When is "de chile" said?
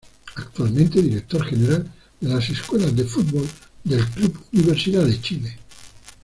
5.05-5.59